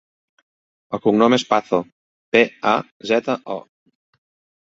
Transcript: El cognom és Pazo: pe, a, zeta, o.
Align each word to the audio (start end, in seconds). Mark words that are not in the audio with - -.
El 0.97 1.01
cognom 1.01 1.35
és 1.37 1.43
Pazo: 1.51 1.79
pe, 2.37 2.41
a, 2.71 2.73
zeta, 3.11 3.35
o. 3.57 3.61